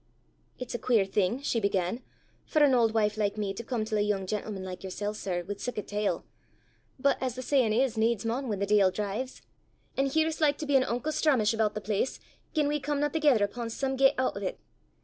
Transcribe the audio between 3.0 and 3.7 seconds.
like me to